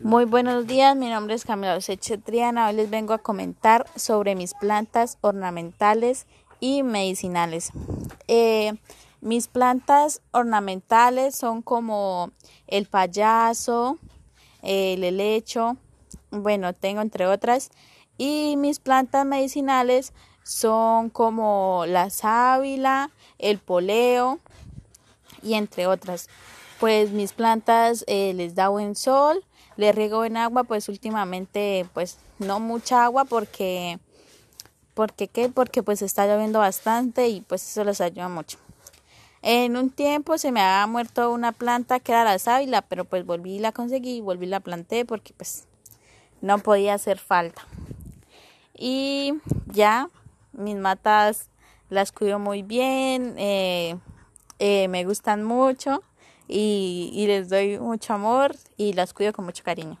Muy 0.00 0.26
buenos 0.26 0.66
días, 0.66 0.94
mi 0.94 1.08
nombre 1.08 1.34
es 1.34 1.46
Camila 1.46 1.78
Triana. 2.22 2.68
Hoy 2.68 2.74
les 2.74 2.90
vengo 2.90 3.14
a 3.14 3.18
comentar 3.18 3.86
sobre 3.96 4.34
mis 4.34 4.52
plantas 4.52 5.16
ornamentales 5.22 6.26
y 6.60 6.82
medicinales. 6.82 7.70
Eh, 8.28 8.74
mis 9.22 9.48
plantas 9.48 10.20
ornamentales 10.32 11.34
son 11.34 11.62
como 11.62 12.30
el 12.66 12.84
payaso, 12.84 13.98
el 14.60 15.02
helecho, 15.02 15.78
bueno, 16.30 16.74
tengo 16.74 17.00
entre 17.00 17.26
otras. 17.26 17.70
Y 18.18 18.56
mis 18.58 18.80
plantas 18.80 19.24
medicinales 19.24 20.12
son 20.42 21.08
como 21.08 21.84
la 21.86 22.10
sábila, 22.10 23.10
el 23.38 23.58
poleo 23.60 24.40
y 25.42 25.54
entre 25.54 25.86
otras. 25.86 26.28
Pues 26.80 27.12
mis 27.12 27.32
plantas 27.32 28.04
eh, 28.06 28.34
les 28.34 28.54
da 28.54 28.68
buen 28.68 28.94
sol, 28.94 29.42
les 29.76 29.94
riego 29.94 30.24
en 30.24 30.36
agua, 30.36 30.64
pues 30.64 30.88
últimamente 30.88 31.86
pues 31.92 32.18
no 32.38 32.60
mucha 32.60 33.04
agua 33.04 33.24
porque 33.24 33.98
porque 34.94 35.28
qué? 35.28 35.48
Porque 35.50 35.82
pues 35.82 36.00
está 36.00 36.26
lloviendo 36.26 36.58
bastante 36.58 37.28
y 37.28 37.42
pues 37.42 37.68
eso 37.68 37.84
les 37.84 38.00
ayuda 38.00 38.28
mucho. 38.28 38.58
En 39.42 39.76
un 39.76 39.90
tiempo 39.90 40.38
se 40.38 40.50
me 40.50 40.60
había 40.60 40.86
muerto 40.86 41.30
una 41.30 41.52
planta 41.52 42.00
que 42.00 42.12
era 42.12 42.24
la 42.24 42.38
sábila, 42.38 42.82
pero 42.82 43.04
pues 43.04 43.24
volví 43.24 43.56
y 43.56 43.58
la 43.58 43.72
conseguí, 43.72 44.20
volví 44.20 44.46
y 44.46 44.48
la 44.48 44.60
planté 44.60 45.04
porque 45.04 45.34
pues 45.36 45.66
no 46.40 46.58
podía 46.58 46.94
hacer 46.94 47.18
falta. 47.18 47.66
Y 48.74 49.34
ya 49.66 50.08
mis 50.52 50.76
matas 50.76 51.48
las 51.90 52.10
cuido 52.10 52.38
muy 52.38 52.62
bien, 52.62 53.34
eh, 53.38 53.96
eh, 54.58 54.88
me 54.88 55.04
gustan 55.04 55.44
mucho 55.44 56.02
y, 56.48 57.10
y 57.12 57.26
les 57.26 57.48
doy 57.48 57.78
mucho 57.78 58.14
amor 58.14 58.54
y 58.76 58.92
las 58.92 59.12
cuido 59.12 59.32
con 59.32 59.44
mucho 59.44 59.64
cariño. 59.64 59.98